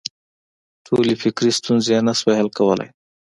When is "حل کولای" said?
2.39-2.89